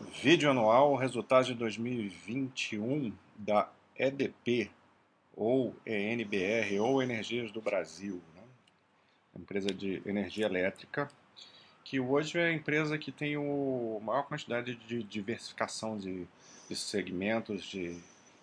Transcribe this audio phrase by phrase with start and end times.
[0.00, 4.70] Vídeo anual, resultados de 2021 da EDP,
[5.36, 8.42] ou ENBR, ou Energias do Brasil, né?
[9.38, 11.08] empresa de energia elétrica,
[11.84, 16.26] que hoje é a empresa que tem a maior quantidade de diversificação de,
[16.68, 17.96] de segmentos de,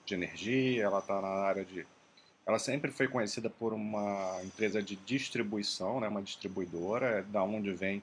[0.06, 1.86] de energia, ela está na área de...
[2.46, 6.08] Ela sempre foi conhecida por uma empresa de distribuição, né?
[6.08, 8.02] uma distribuidora, é da onde vem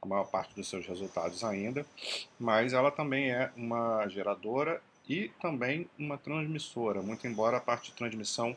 [0.00, 1.86] a maior parte dos seus resultados ainda,
[2.38, 7.96] mas ela também é uma geradora e também uma transmissora, muito embora a parte de
[7.96, 8.56] transmissão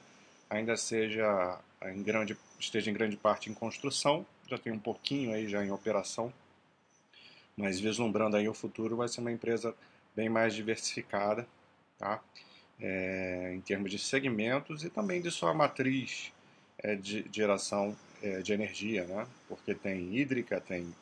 [0.50, 5.48] ainda seja em grande, esteja em grande parte em construção, já tem um pouquinho aí
[5.48, 6.34] já em operação,
[7.56, 9.76] mas vislumbrando aí o futuro vai ser uma empresa
[10.16, 11.48] bem mais diversificada,
[11.98, 12.22] tá?
[12.82, 16.32] É, em termos de segmentos e também de sua matriz
[16.78, 19.28] é, de geração é, de energia, né?
[19.48, 20.94] porque tem hídrica, tem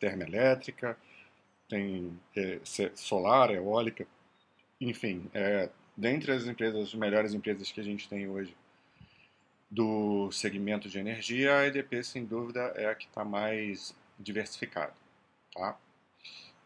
[0.00, 0.98] termoelétrica,
[1.68, 2.60] tem é,
[2.96, 4.06] solar, eólica,
[4.80, 8.56] enfim, é, dentre as empresas, as melhores empresas que a gente tem hoje
[9.70, 14.92] do segmento de energia, a EDP, sem dúvida, é a que está mais diversificada.
[15.54, 15.78] Tá?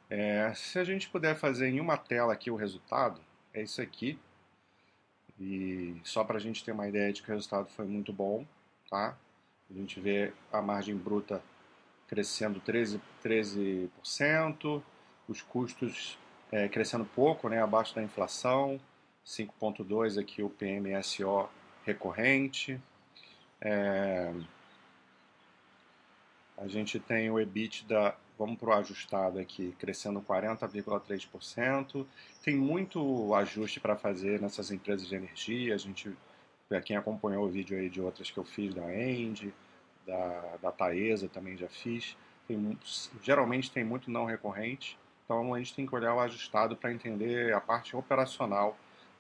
[0.08, 3.20] É, se a gente puder fazer em uma tela aqui o resultado,
[3.52, 4.18] é isso aqui.
[5.38, 8.46] E só para a gente ter uma ideia de que o resultado foi muito bom,
[8.88, 9.16] tá?
[9.68, 11.42] A gente vê a margem bruta
[12.08, 14.82] crescendo 13%, 13%
[15.28, 16.18] os custos
[16.52, 18.78] é, crescendo pouco, né, abaixo da inflação,
[19.26, 21.48] 5,2% aqui o PMSO
[21.84, 22.80] recorrente.
[23.60, 24.32] É,
[26.56, 32.06] a gente tem o EBITDA, vamos para o ajustado aqui, crescendo 40,3%.
[32.42, 35.74] Tem muito ajuste para fazer nessas empresas de energia.
[35.74, 36.14] A gente,
[36.84, 39.52] quem acompanhou o vídeo aí de outras que eu fiz da End,
[40.06, 42.16] da, da Taesa também já fiz.
[42.46, 42.78] Tem,
[43.22, 47.54] geralmente tem muito não recorrente, então a gente tem que olhar o ajustado para entender
[47.54, 48.76] a parte operacional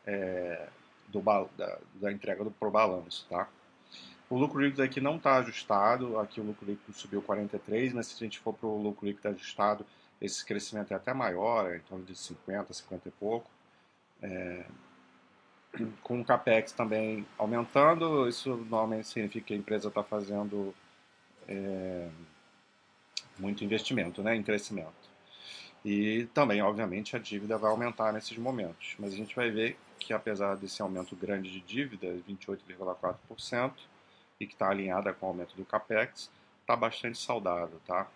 [0.06, 0.68] é,
[1.08, 1.20] do,
[1.56, 3.48] da, da, entrega do pro balanço, tá?
[4.28, 8.14] O lucro líquido aqui não está ajustado, aqui o lucro líquido subiu 43, mas se
[8.14, 9.86] a gente for para o lucro líquido ajustado,
[10.20, 13.50] esse crescimento é até maior, é em torno de 50, 50 e pouco.
[14.22, 14.64] É,
[16.02, 20.74] com o capex também aumentando, isso normalmente significa que a empresa está fazendo
[21.48, 22.08] é,
[23.38, 24.92] muito investimento né, em crescimento.
[25.84, 28.94] E também, obviamente, a dívida vai aumentar nesses momentos.
[28.98, 33.72] Mas a gente vai ver que, apesar desse aumento grande de dívida, 28,4%,
[34.40, 36.30] e que está alinhada com o aumento do capex,
[36.60, 37.80] está bastante saudável.
[37.86, 38.08] Tá?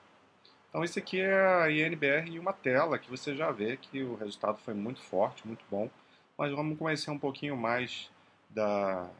[0.68, 4.14] Então, esse aqui é a INBR em uma tela que você já vê que o
[4.16, 5.90] resultado foi muito forte, muito bom
[6.38, 8.08] mas vamos conhecer um pouquinho mais
[8.48, 9.10] da,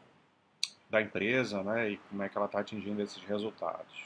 [0.89, 4.05] da empresa né, e como é que ela está atingindo esses resultados.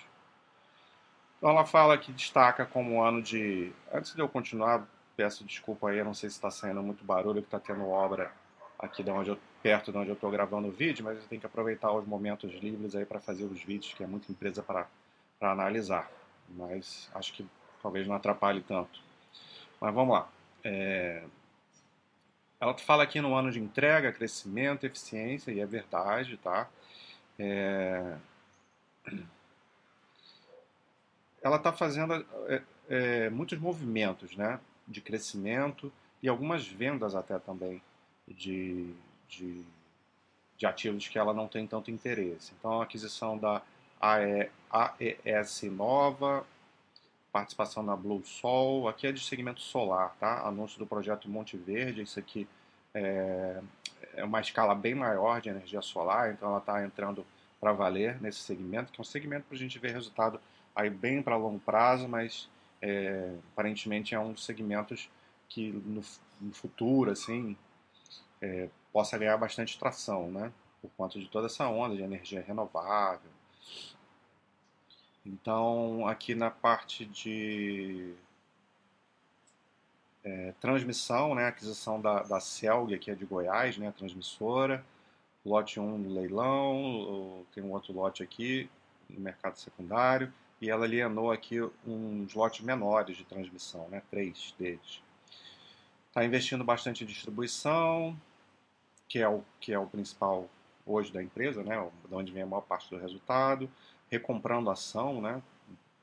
[1.38, 3.72] Então ela fala que destaca como ano de.
[3.94, 7.48] Antes de eu continuar, peço desculpa aí, não sei se está saindo muito barulho, que
[7.48, 8.32] está tendo obra
[8.80, 11.42] aqui de onde eu, perto de onde eu estou gravando o vídeo, mas eu tenho
[11.42, 14.88] que aproveitar os momentos livres aí para fazer os vídeos, que é muita empresa para
[15.42, 16.10] analisar.
[16.50, 17.46] Mas acho que
[17.82, 19.02] talvez não atrapalhe tanto.
[19.80, 20.30] Mas vamos lá.
[20.64, 21.24] É,
[22.64, 26.70] ela fala aqui no ano de entrega, crescimento, eficiência, e é verdade, tá?
[27.38, 28.16] É...
[31.42, 34.62] Ela está fazendo é, é, muitos movimentos, né?
[34.88, 35.92] De crescimento
[36.22, 37.82] e algumas vendas até também
[38.26, 38.94] de,
[39.28, 39.66] de,
[40.58, 42.54] de ativos que ela não tem tanto interesse.
[42.58, 43.62] Então, a aquisição da
[44.00, 46.48] AES Nova,
[47.34, 50.48] participação na Blue Sol, aqui é de segmento solar, tá?
[50.48, 52.48] Anúncio do projeto Monte Verde, isso aqui
[52.94, 53.60] é,
[54.14, 57.26] é uma escala bem maior de energia solar, então ela está entrando
[57.60, 60.40] para valer nesse segmento, que é um segmento para a gente ver resultado
[60.76, 62.48] aí bem para longo prazo, mas
[62.80, 65.10] é, aparentemente é um dos segmentos
[65.50, 66.02] que no,
[66.40, 67.58] no futuro, assim,
[68.42, 70.52] é, possa ganhar bastante tração, né?
[70.82, 73.32] Por conta de toda essa onda de energia renovável,
[75.26, 78.14] então, aqui na parte de
[80.24, 84.84] é, transmissão, né, aquisição da, da Celg, que é de Goiás, né, transmissora,
[85.46, 88.70] lote 1 no leilão, tem um outro lote aqui
[89.10, 95.02] no mercado secundário, e ela alienou aqui uns lotes menores de transmissão, né, três deles.
[96.10, 98.16] Está investindo bastante em distribuição,
[99.08, 100.50] que é o, que é o principal
[100.86, 101.76] hoje da empresa, né,
[102.10, 103.70] de onde vem a maior parte do resultado
[104.14, 105.42] recomprando ação, né?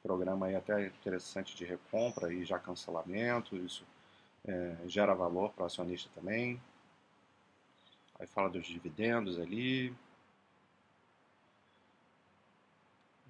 [0.02, 3.84] Programa aí até interessante de recompra e já cancelamento, isso
[4.44, 6.60] é, gera valor para o acionista também.
[8.18, 9.94] Aí fala dos dividendos ali.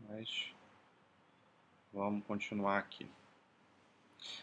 [0.09, 0.53] Mas
[1.93, 3.06] vamos continuar aqui.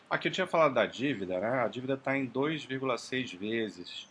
[0.09, 1.63] Aqui eu tinha falado da dívida, né?
[1.63, 4.07] A dívida está em 2,6 vezes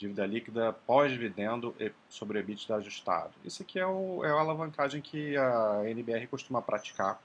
[0.00, 1.76] dívida líquida pós-dividendo
[2.08, 3.32] sobre EBITDA ajustado.
[3.44, 7.20] Isso aqui é, o, é a alavancagem que a NBR costuma praticar.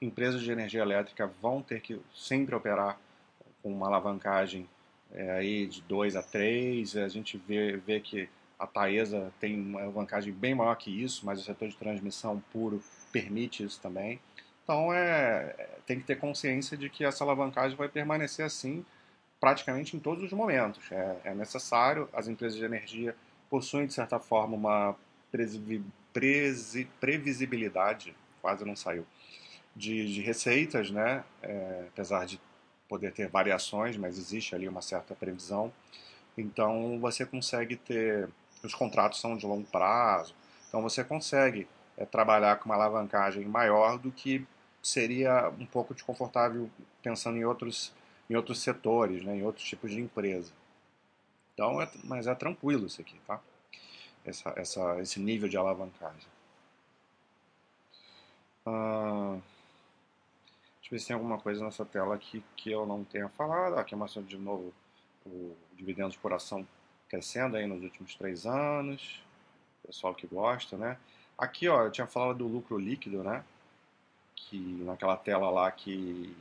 [0.00, 2.98] Empresas de energia elétrica vão ter que sempre operar
[3.62, 4.66] com uma alavancagem
[5.12, 6.96] é, aí de 2 a 3.
[6.96, 8.26] A gente vê, vê que
[8.58, 12.82] a Taesa tem uma alavancagem bem maior que isso, mas o setor de transmissão puro
[13.12, 14.18] permite isso também.
[14.64, 18.82] Então é, tem que ter consciência de que essa alavancagem vai permanecer assim
[19.40, 20.90] praticamente em todos os momentos.
[20.90, 23.14] É, é necessário, as empresas de energia
[23.48, 24.96] possuem, de certa forma, uma
[27.00, 29.06] previsibilidade, quase não saiu,
[29.74, 31.24] de, de receitas, né?
[31.42, 32.40] É, apesar de
[32.88, 35.72] poder ter variações, mas existe ali uma certa previsão.
[36.36, 38.28] Então você consegue ter,
[38.62, 40.34] os contratos são de longo prazo,
[40.68, 44.46] então você consegue é, trabalhar com uma alavancagem maior do que
[44.82, 46.70] seria um pouco desconfortável
[47.02, 47.92] pensando em outros
[48.28, 50.52] em outros setores, né, em outros tipos de empresa.
[51.54, 53.40] Então, é, mas é tranquilo isso aqui, tá?
[54.24, 56.28] Essa, essa, esse nível de alavancagem.
[58.66, 59.38] Ah,
[60.80, 63.78] deixa eu ver se tem alguma coisa nessa tela aqui que eu não tenha falado.
[63.78, 64.72] Aqui mostrando de novo
[65.24, 66.66] o dividendos por ação
[67.08, 69.22] crescendo aí nos últimos três anos.
[69.86, 70.98] Pessoal que gosta, né?
[71.36, 73.44] Aqui, ó, eu tinha falado do lucro líquido, né?
[74.36, 76.36] Que naquela tela lá que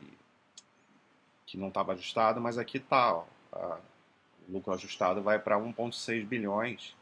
[1.47, 3.15] que não estava ajustado, mas aqui está.
[3.15, 3.25] O
[4.49, 6.95] lucro ajustado vai para 1,6 bilhões.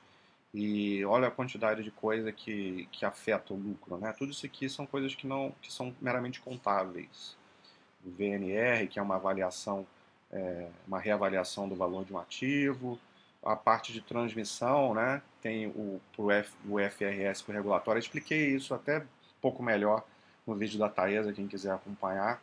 [0.54, 3.98] E olha a quantidade de coisa que, que afeta o lucro.
[3.98, 4.14] Né?
[4.18, 7.36] Tudo isso aqui são coisas que, não, que são meramente contáveis.
[8.06, 9.86] O VNR, que é uma avaliação,
[10.32, 12.98] é, uma reavaliação do valor de um ativo.
[13.44, 15.22] A parte de transmissão, né?
[15.42, 17.98] tem o, o, F, o FRS para o regulatório.
[18.00, 19.06] Eu expliquei isso até um
[19.42, 20.04] pouco melhor
[20.48, 22.40] no vídeo da Taesa, quem quiser acompanhar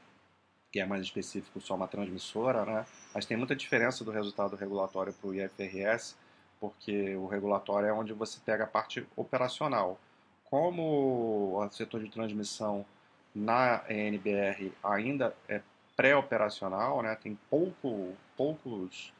[0.72, 2.86] que é mais específico só uma transmissora, né?
[3.14, 6.16] Mas tem muita diferença do resultado regulatório para o IFRS,
[6.58, 10.00] porque o regulatório é onde você pega a parte operacional.
[10.44, 12.86] Como o setor de transmissão
[13.34, 15.60] na NBR ainda é
[15.94, 17.14] pré-operacional, né?
[17.16, 19.12] Tem pouco, poucos,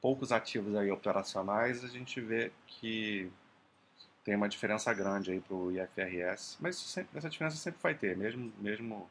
[0.00, 3.30] poucos ativos aí operacionais, a gente vê que
[4.24, 8.16] tem uma diferença grande aí para o IFRS, mas sempre, essa diferença sempre vai ter,
[8.16, 9.08] mesmo, mesmo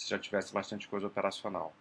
[0.00, 1.74] se já tivesse bastante coisa operacional,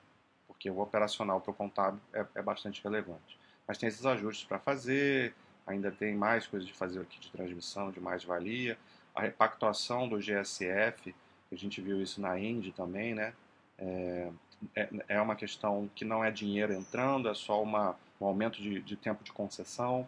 [0.46, 3.40] porque o operacional para o contábil é, é, bastante relevante.
[3.66, 5.34] Mas tem esses ajustes para fazer,
[5.66, 8.78] ainda tem mais coisas de fazer aqui de transmissão, de mais-valia,
[9.16, 11.16] a repactuação do GSF,
[11.50, 13.34] a gente viu isso na Indy também, né?
[13.78, 14.30] É,
[14.76, 18.82] é, é, uma questão que não é dinheiro entrando, é só uma, um aumento de,
[18.82, 20.06] de tempo de concessão.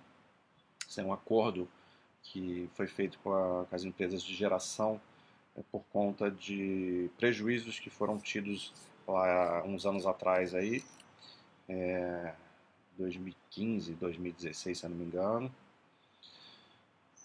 [0.86, 1.66] Isso é um acordo
[2.24, 5.00] que foi feito com, a, com as empresas de geração
[5.72, 8.74] por conta de prejuízos que foram tidos
[9.08, 10.84] lá uns anos atrás aí,
[11.68, 12.34] é,
[12.98, 15.54] 2015, 2016, se eu não me engano.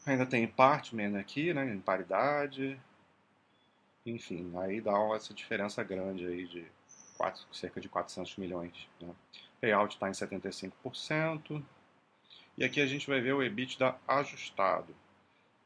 [0.04, 2.80] Ainda tem partment aqui, né, em paridade.
[4.04, 6.64] Enfim, aí dá essa diferença grande aí de
[7.16, 8.88] quatro, cerca de 400 milhões.
[9.00, 9.12] Né.
[9.60, 11.62] Payout está em 75%.
[12.56, 14.94] E aqui a gente vai ver o EBITDA ajustado.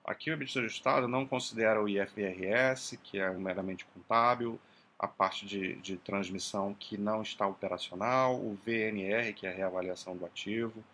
[0.05, 4.58] Aqui o EBITDA ajustado não considera o IFRS, que é meramente contábil,
[4.99, 10.17] a parte de, de transmissão que não está operacional, o VNR, que é a reavaliação
[10.17, 10.85] do ativo,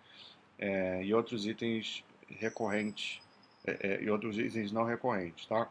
[0.58, 3.20] é, e outros itens recorrentes
[3.66, 5.68] é, é, e outros itens não recorrentes, tá?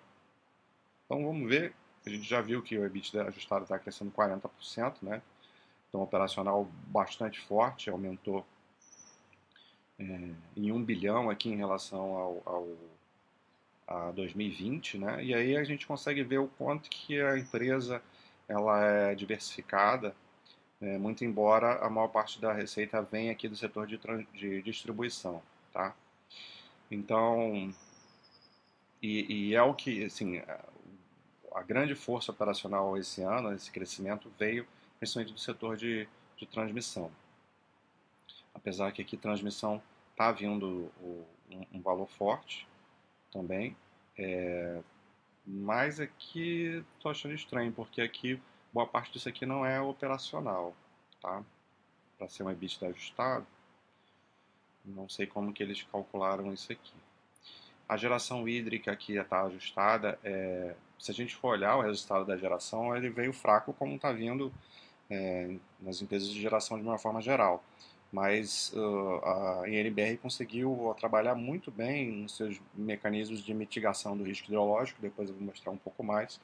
[1.06, 1.74] Então vamos ver,
[2.06, 5.22] a gente já viu que o EBITDA ajustado está crescendo 40%, né?
[5.88, 8.46] Então operacional bastante forte, aumentou
[9.98, 10.04] é,
[10.58, 12.68] em 1 bilhão aqui em relação ao, ao
[13.88, 15.24] a 2020, né?
[15.24, 18.02] E aí a gente consegue ver o quanto que a empresa
[18.48, 20.16] ela é diversificada,
[20.80, 20.98] né?
[20.98, 23.98] muito embora a maior parte da receita venha aqui do setor de,
[24.34, 25.96] de distribuição, tá?
[26.90, 27.74] Então,
[29.02, 30.42] e, e, é o que, assim,
[31.54, 34.68] a grande força operacional esse ano, esse crescimento veio
[35.00, 37.12] principalmente do setor de, de transmissão.
[38.54, 42.68] Apesar que aqui transmissão está vindo um, um valor forte,
[43.36, 43.76] também.
[44.18, 44.82] É,
[45.46, 48.42] mas aqui estou achando estranho, porque aqui
[48.74, 50.74] boa parte disso aqui não é operacional,
[51.22, 51.44] tá?
[52.18, 53.46] Para ser um EBITDA ajustado,
[54.86, 56.94] não sei como que eles calcularam isso aqui.
[57.88, 60.18] A geração hídrica aqui está ajustada.
[60.24, 64.12] É, se a gente for olhar o resultado da geração, ele veio fraco como está
[64.12, 64.52] vindo
[65.10, 67.64] é, nas empresas de geração de uma forma geral
[68.12, 74.48] mas uh, a INBR conseguiu trabalhar muito bem nos seus mecanismos de mitigação do risco
[74.48, 76.40] hidrológico, depois eu vou mostrar um pouco mais.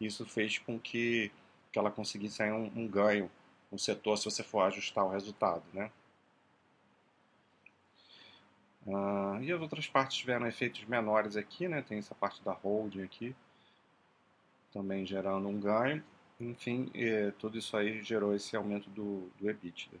[0.00, 1.30] Isso fez com que
[1.72, 3.28] que ela conseguisse um, um ganho
[3.70, 5.90] no setor se você for ajustar o resultado, né?
[8.86, 11.82] Uh, e as outras partes tiveram efeitos menores aqui, né?
[11.82, 13.34] Tem essa parte da holding aqui,
[14.72, 16.04] também gerando um ganho.
[16.38, 16.92] Enfim,
[17.38, 19.98] tudo isso aí gerou esse aumento do, do EBITDA.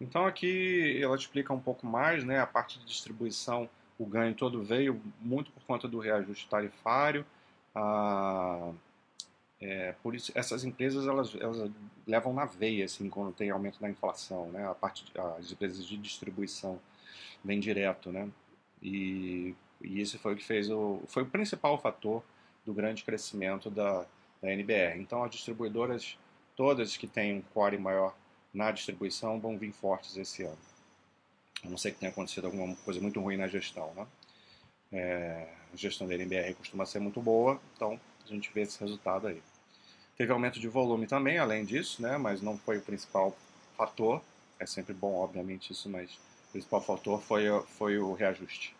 [0.00, 4.62] Então aqui ela explica um pouco mais, né, a parte de distribuição, o ganho todo
[4.62, 7.24] veio muito por conta do reajuste tarifário,
[7.74, 8.72] a,
[9.60, 11.70] é, por isso essas empresas elas, elas
[12.06, 15.04] levam na veia assim quando tem aumento da inflação, né, a parte
[15.38, 16.78] as empresas de distribuição
[17.42, 18.28] vem direto, né,
[18.82, 22.22] e, e isso foi o que fez o foi o principal fator
[22.66, 24.04] do grande crescimento da,
[24.42, 25.00] da NBR.
[25.00, 26.18] Então as distribuidoras
[26.54, 28.14] todas que têm um core maior
[28.56, 30.58] na distribuição vão vir fortes esse ano.
[31.62, 33.92] A não ser que tenha acontecido alguma coisa muito ruim na gestão.
[33.94, 34.06] Né?
[34.92, 39.26] É, a gestão da NBR costuma ser muito boa, então a gente vê esse resultado
[39.26, 39.42] aí.
[40.16, 42.16] Teve aumento de volume também, além disso, né?
[42.16, 43.36] mas não foi o principal
[43.76, 44.22] fator.
[44.58, 46.10] É sempre bom, obviamente, isso, mas
[46.48, 47.44] o principal fator foi,
[47.76, 48.74] foi o reajuste.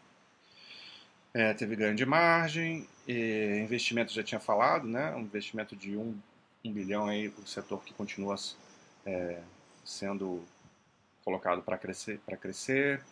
[1.35, 5.15] É, teve grande margem, investimento já tinha falado, né?
[5.15, 6.19] um investimento de 1 um,
[6.65, 8.37] um bilhão aí o setor que continua
[9.05, 9.43] é,
[9.87, 10.45] sendo
[11.25, 13.03] colocado para crescer, para crescer.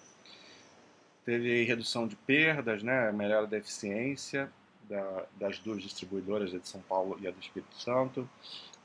[1.25, 4.53] Teve redução de perdas, né, melhora da eficiência
[4.89, 8.29] da, das duas distribuidoras, a de São Paulo e a do Espírito Santo.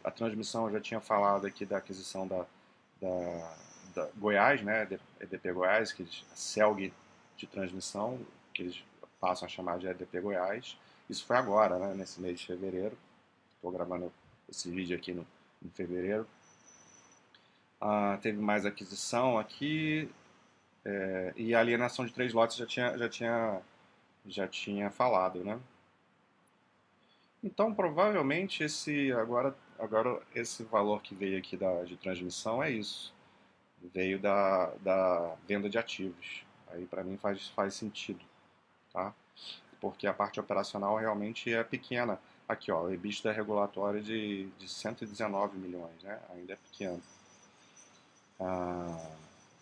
[0.03, 2.45] A transmissão, eu já tinha falado aqui da aquisição da,
[3.01, 3.57] da,
[3.95, 4.87] da Goiás, né,
[5.19, 6.93] EDP Goiás, que a CELG
[7.37, 8.19] de transmissão,
[8.53, 8.83] que eles
[9.19, 10.77] passam a chamar de EDP Goiás.
[11.09, 12.97] Isso foi agora, né, nesse mês de fevereiro.
[13.55, 14.11] Estou gravando
[14.49, 15.27] esse vídeo aqui no,
[15.63, 16.25] em fevereiro.
[17.81, 20.09] Ah, teve mais aquisição aqui.
[20.85, 23.61] É, e a alienação de três lotes já tinha, já tinha,
[24.25, 25.59] já tinha falado, né?
[27.43, 33.13] Então, provavelmente, esse agora, agora esse valor que veio aqui da, de transmissão é isso.
[33.93, 36.43] Veio da, da venda de ativos.
[36.67, 38.19] Aí, para mim, faz, faz sentido,
[38.93, 39.13] tá?
[39.81, 42.19] Porque a parte operacional realmente é pequena.
[42.47, 46.19] Aqui, ó, o EBITDA regulatório de, de 119 milhões, né?
[46.31, 47.01] Ainda é pequeno.
[48.39, 49.11] Ah,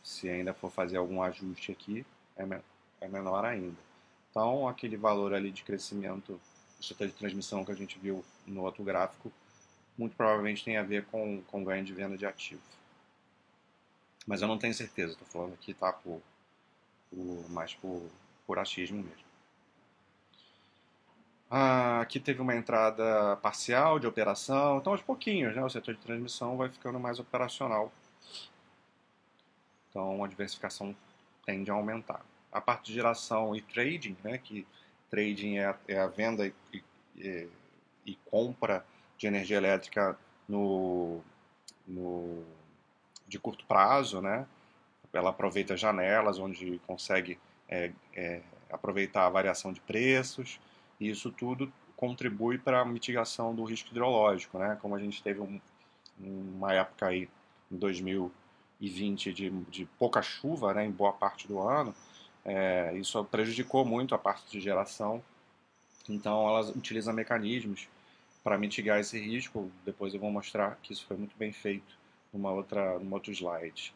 [0.04, 2.06] se ainda for fazer algum ajuste aqui,
[2.38, 2.44] é,
[3.02, 3.78] é menor ainda.
[4.30, 6.40] Então, aquele valor ali de crescimento
[6.78, 9.32] do setor de transmissão que a gente viu no outro gráfico,
[9.98, 12.62] muito provavelmente tem a ver com, com ganho de venda de ativo.
[14.28, 16.22] Mas eu não tenho certeza, estou falando aqui tá, por,
[17.10, 18.04] por, mais por,
[18.46, 19.28] por achismo mesmo.
[21.50, 26.02] Ah, aqui teve uma entrada parcial de operação, então aos pouquinhos né, o setor de
[26.02, 27.92] transmissão vai ficando mais operacional
[29.98, 30.96] então a diversificação
[31.44, 32.24] tende a aumentar.
[32.52, 34.66] A parte de geração e trading, né, que
[35.10, 36.84] trading é a, é a venda e,
[37.18, 37.48] e,
[38.06, 38.86] e, compra
[39.18, 41.20] de energia elétrica no,
[41.88, 42.44] no,
[43.28, 44.46] de curto prazo, né?
[45.12, 50.60] Ela aproveita janelas onde consegue é, é, aproveitar a variação de preços
[51.00, 54.78] e isso tudo contribui para a mitigação do risco hidrológico, né?
[54.80, 55.60] Como a gente teve um,
[56.20, 57.28] uma época aí
[57.72, 58.32] em 2000
[58.80, 61.94] e 20 de, de pouca chuva né, em boa parte do ano,
[62.46, 65.24] é, isso prejudicou muito a parte de geração.
[66.08, 67.88] Então, elas utilizam mecanismos
[68.44, 69.70] para mitigar esse risco.
[69.84, 71.98] Depois eu vou mostrar que isso foi muito bem feito
[72.32, 73.94] numa outra, numa outro slide.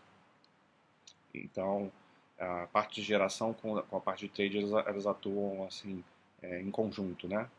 [1.33, 1.91] Então,
[2.37, 6.03] a parte de geração com a parte de trade, elas, elas atuam assim,
[6.41, 7.49] é, em conjunto, né?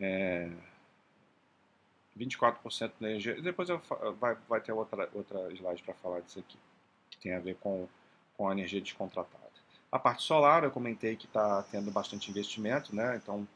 [0.00, 0.50] É,
[2.18, 3.40] 24% da energia.
[3.40, 3.80] Depois eu,
[4.20, 6.58] vai, vai ter outra, outra slide para falar disso aqui,
[7.10, 7.88] que tem a ver com,
[8.36, 9.44] com a energia descontratada.
[9.90, 13.16] A parte solar, eu comentei que está tendo bastante investimento, né?
[13.16, 13.46] então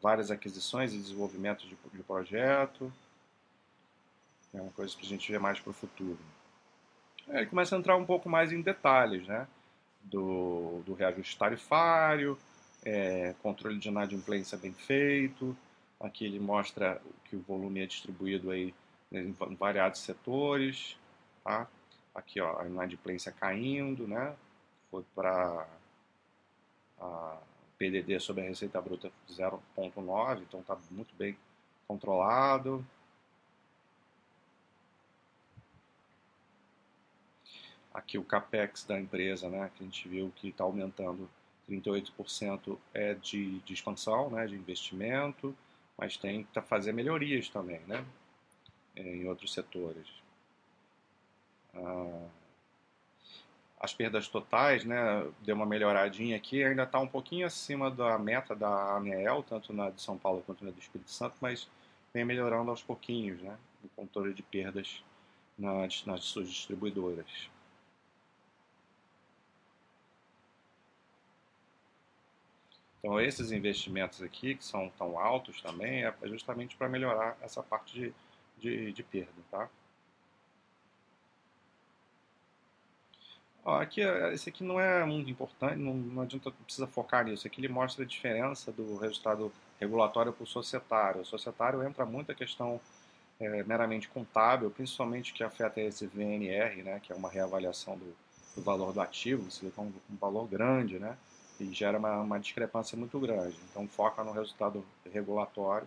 [0.00, 2.92] várias aquisições e desenvolvimento de, de projeto.
[4.52, 6.18] É uma coisa que a gente vê mais para o futuro.
[7.28, 9.46] Aí começa a entrar um pouco mais em detalhes, né?
[10.02, 12.38] Do, do reajuste tarifário,
[12.84, 15.56] é, controle de inadimplência bem feito,
[16.00, 18.74] Aqui ele mostra que o volume é distribuído aí
[19.12, 20.96] em variados setores.
[21.44, 21.68] Tá?
[22.14, 24.34] Aqui ó, a inadimplência caindo, né?
[24.90, 25.66] foi para
[26.98, 27.38] a
[27.78, 31.36] PDD sobre a receita bruta 0,9, então está muito bem
[31.86, 32.84] controlado.
[37.92, 41.28] Aqui o capex da empresa, né, que a gente viu que está aumentando
[41.68, 45.56] 38% é de, de expansão, né, de investimento
[46.00, 48.02] mas tem que fazer melhorias também, né?
[48.96, 50.08] É, em outros setores.
[51.74, 52.26] Ah,
[53.78, 58.56] as perdas totais, né, deu uma melhoradinha aqui, ainda está um pouquinho acima da meta
[58.56, 61.68] da ANEEL, tanto na de São Paulo quanto na do Espírito Santo, mas
[62.12, 65.02] vem melhorando aos pouquinhos, né, o controle de perdas
[65.58, 67.50] nas, nas suas distribuidoras.
[73.00, 77.98] Então, esses investimentos aqui, que são tão altos também, é justamente para melhorar essa parte
[77.98, 78.14] de,
[78.58, 79.68] de, de perda, tá?
[83.64, 84.00] Ó, aqui,
[84.32, 87.46] esse aqui não é muito importante, não, não adianta, não precisa focar nisso.
[87.46, 91.22] Aqui ele mostra a diferença do resultado regulatório para o societário.
[91.22, 92.80] O societário entra muito a questão
[93.38, 98.14] é, meramente contábil, principalmente que afeta esse VNR, né, que é uma reavaliação do,
[98.54, 101.16] do valor do ativo, você vê um valor grande, né,
[101.60, 103.56] e gera uma, uma discrepância muito grande.
[103.70, 105.86] Então foca no resultado regulatório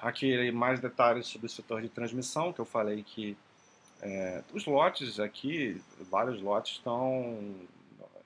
[0.00, 3.36] Aqui mais detalhes sobre o setor de transmissão, que eu falei que
[4.00, 7.54] é, os lotes aqui, vários lotes estão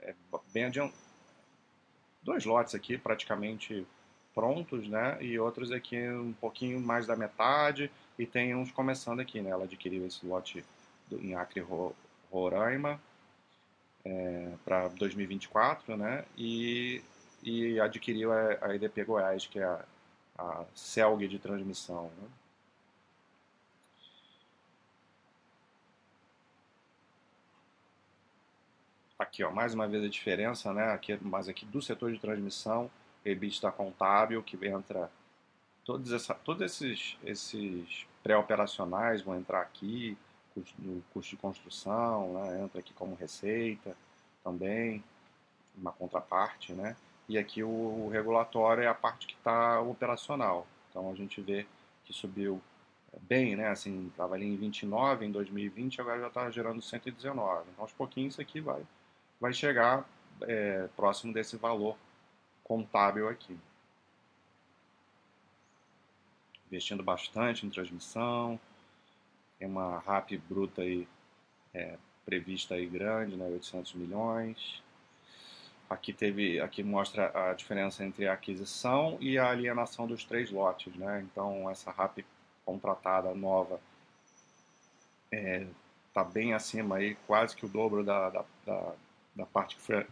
[0.01, 0.15] é,
[0.53, 1.03] bem adiantados.
[2.23, 3.85] Dois lotes aqui praticamente
[4.35, 5.19] prontos, né?
[5.21, 7.91] E outros aqui um pouquinho mais da metade.
[8.19, 9.51] E tem uns começando aqui, né?
[9.51, 10.65] Ela adquiriu esse lote
[11.09, 11.65] do, em Acre,
[12.31, 13.01] Roraima,
[14.05, 16.25] é, para 2024, né?
[16.37, 17.03] E,
[17.43, 19.85] e adquiriu a, a EDP Goiás, que é a
[20.37, 22.11] a CELG de transmissão.
[22.21, 22.29] Né?
[29.19, 30.93] Aqui, ó, mais uma vez a diferença, né?
[30.93, 32.91] Aqui, mas aqui do setor de transmissão,
[33.25, 35.11] EBITDA contábil, que entra
[35.85, 40.17] todos, essa, todos esses, esses pré-operacionais vão entrar aqui,
[40.79, 42.63] no custo de construção, né?
[42.63, 43.97] entra aqui como receita
[44.43, 45.03] também,
[45.77, 46.97] uma contraparte, né?
[47.29, 50.67] E aqui o, o regulatório é a parte que está operacional.
[50.91, 51.67] Então a gente vê
[52.05, 52.61] que subiu
[53.23, 53.69] bem, né?
[53.69, 57.71] Assim, estava ali em 29 em 2020, agora já está gerando 119.
[57.73, 58.83] Então aos pouquinhos isso aqui vai,
[59.41, 60.09] vai chegar
[60.43, 61.97] é, próximo desse valor
[62.65, 63.57] contábil aqui.
[66.67, 68.59] Investindo bastante em transmissão,
[69.59, 71.07] tem uma RAP bruta aí,
[71.73, 74.83] é, prevista aí grande, né, 800 milhões.
[75.89, 80.95] Aqui teve, aqui mostra a diferença entre a aquisição e a alienação dos três lotes,
[80.97, 81.25] né?
[81.31, 82.25] Então essa RAP
[82.65, 83.79] contratada nova
[85.31, 85.67] está é,
[86.13, 88.95] tá bem acima aí, quase que o dobro da, da, da,
[89.37, 90.07] da parte que foi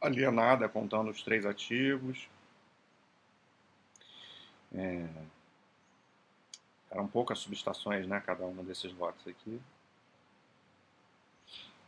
[0.00, 2.28] alienada, contando os três ativos.
[4.74, 5.06] É,
[6.90, 8.22] eram poucas subestações, né?
[8.24, 9.60] Cada uma desses lotes aqui.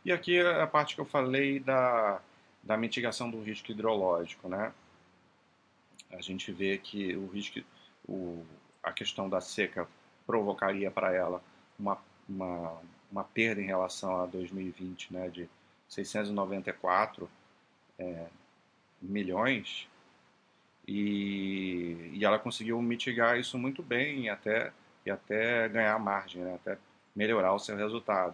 [0.03, 2.21] E aqui é a parte que eu falei da
[2.63, 4.73] da mitigação do risco hidrológico, né?
[6.11, 7.61] A gente vê que o risco,
[8.07, 8.45] o,
[8.83, 9.87] a questão da seca
[10.25, 11.41] provocaria para ela
[11.77, 15.49] uma, uma, uma, perda em relação a 2020, né, de
[15.87, 17.29] 694
[17.99, 18.27] é,
[19.01, 19.87] milhões,
[20.87, 24.71] e, e, ela conseguiu mitigar isso muito bem e até,
[25.05, 26.79] e até ganhar margem, né, até
[27.15, 28.33] melhorar o seu resultado.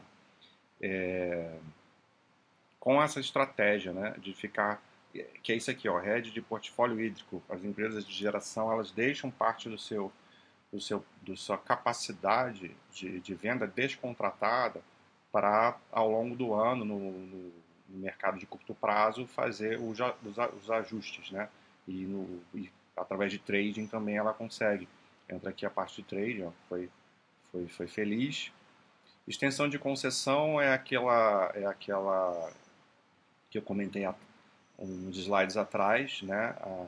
[0.81, 1.57] É,
[2.79, 4.81] com essa estratégia né, de ficar,
[5.43, 7.43] que é isso aqui, ó, rede de portfólio hídrico.
[7.49, 10.11] As empresas de geração elas deixam parte do seu,
[10.71, 14.81] do seu, do sua capacidade de, de venda descontratada
[15.31, 17.51] para, ao longo do ano, no, no,
[17.89, 21.49] no mercado de curto prazo, fazer os, os, os ajustes, né?
[21.87, 24.87] E, no, e, através de trading também ela consegue.
[25.29, 26.89] Entra aqui a parte de trading, ó, foi,
[27.51, 28.51] foi, foi feliz.
[29.27, 32.51] Extensão de concessão é aquela, é aquela
[33.49, 34.07] que eu comentei
[34.77, 36.85] uns slides atrás, né, a,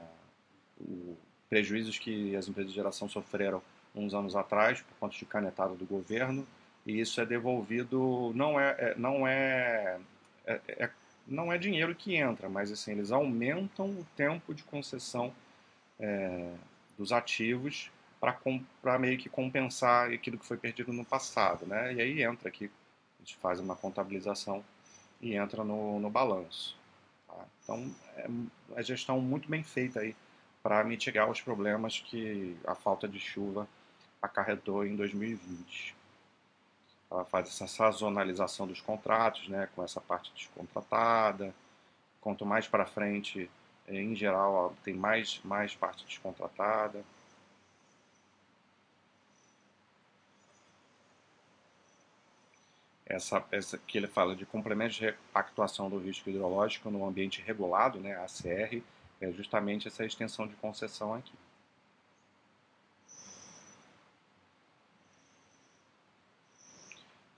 [0.80, 1.18] o,
[1.50, 3.62] prejuízos que as empresas de geração sofreram
[3.96, 6.46] uns anos atrás por conta de canetada do governo
[6.86, 9.98] e isso é devolvido não é, é não é,
[10.48, 10.90] é, é,
[11.28, 15.34] não é dinheiro que entra mas assim eles aumentam o tempo de concessão
[16.00, 16.54] é,
[16.98, 22.24] dos ativos para meio que compensar aquilo que foi perdido no passado né e aí
[22.24, 22.72] entra aqui
[23.20, 24.64] a gente faz uma contabilização
[25.22, 26.78] e entra no, no balanço.
[27.28, 27.46] Tá?
[27.64, 28.28] Então, é
[28.76, 30.16] a gestão muito bem feita aí
[30.62, 33.68] para mitigar os problemas que a falta de chuva
[34.22, 35.96] acarretou em 2020.
[37.10, 41.54] Ela faz essa sazonalização dos contratos, né, com essa parte descontratada.
[42.22, 43.50] Quanto mais para frente,
[43.88, 47.04] em geral, tem mais, mais parte descontratada.
[53.08, 58.00] essa, essa que ele fala de complemento de actuação do risco hidrológico no ambiente regulado,
[58.00, 58.84] né, ACR,
[59.22, 61.34] é justamente essa extensão de concessão aqui.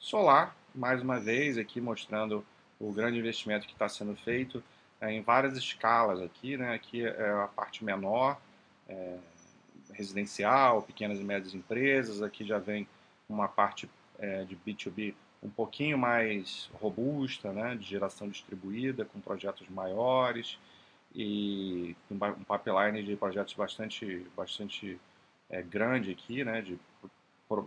[0.09, 2.43] Solar, mais uma vez, aqui mostrando
[2.79, 4.63] o grande investimento que está sendo feito
[4.99, 6.73] é, em várias escalas aqui, né?
[6.73, 8.41] Aqui é a parte menor,
[8.87, 9.19] é,
[9.93, 12.23] residencial, pequenas e médias empresas.
[12.23, 12.87] Aqui já vem
[13.29, 17.75] uma parte é, de B2B um pouquinho mais robusta, né?
[17.75, 20.57] De geração distribuída, com projetos maiores
[21.13, 24.99] e um pipeline de projetos bastante, bastante
[25.51, 26.63] é, grande aqui, né?
[26.63, 26.79] De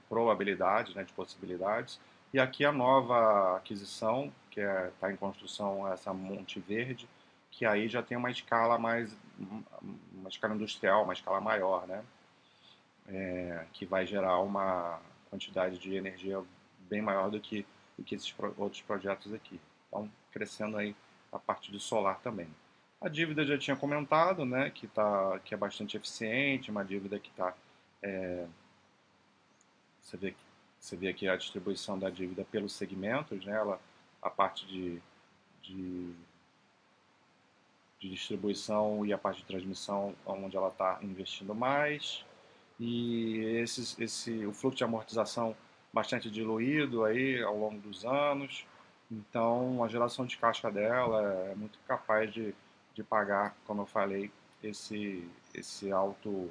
[0.08, 1.04] probabilidades, né?
[1.04, 2.00] De possibilidades.
[2.32, 7.08] E aqui a nova aquisição, que está é, tá em construção, essa Monte Verde,
[7.50, 9.14] que aí já tem uma escala mais,
[10.12, 12.02] uma escala industrial, uma escala maior, né?
[13.08, 16.42] É, que vai gerar uma quantidade de energia
[16.88, 17.66] bem maior do que,
[17.98, 19.60] do que esses outros projetos aqui.
[19.88, 20.96] Então, crescendo aí
[21.30, 22.48] a parte de solar também.
[23.00, 27.28] A dívida já tinha comentado, né, que, tá, que é bastante eficiente, uma dívida que
[27.30, 27.54] está...
[28.02, 28.46] É,
[30.00, 30.34] você, vê,
[30.82, 33.80] você vê aqui a distribuição da dívida pelos segmentos, né, ela,
[34.20, 35.00] a parte de,
[35.62, 36.12] de
[38.02, 42.24] de distribuição e a parte de transmissão onde ela está investindo mais.
[42.80, 45.54] E esses, esse, o fluxo de amortização
[45.92, 48.66] bastante diluído aí ao longo dos anos.
[49.08, 52.52] Então a geração de caixa dela é muito capaz de,
[52.92, 56.50] de pagar como eu falei esse esse alto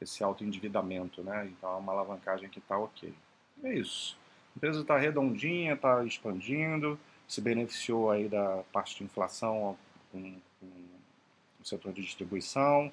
[0.00, 1.46] esse alto endividamento né?
[1.46, 3.12] Então é uma alavancagem que está ok
[3.64, 4.16] é isso
[4.54, 9.76] a empresa está redondinha está expandindo se beneficiou aí da parte de inflação
[10.10, 10.66] com, com
[11.60, 12.90] o setor de distribuição,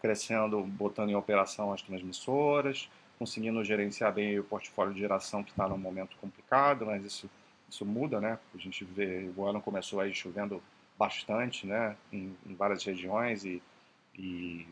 [0.00, 5.68] crescendo, botando em operação as transmissoras, conseguindo gerenciar bem o portfólio de geração que está
[5.68, 7.30] num momento complicado, mas isso,
[7.68, 8.38] isso muda, né?
[8.54, 10.60] A gente vê, o ano começou aí chovendo
[10.98, 11.96] bastante, né?
[12.12, 13.62] Em, em várias regiões e,
[14.18, 14.66] e,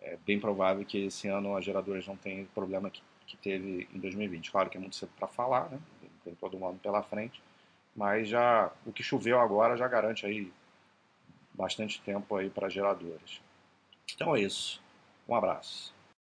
[0.00, 3.98] é bem provável que esse ano as geradoras não tenham problema que, que teve em
[3.98, 4.50] 2020.
[4.50, 5.78] Claro que é muito cedo para falar, né?
[6.24, 7.40] Tem todo um ano pela frente,
[7.94, 10.50] mas já o que choveu agora já garante aí
[11.52, 13.40] bastante tempo aí para geradoras.
[14.14, 14.80] Então é isso.
[15.28, 15.94] Um abraço.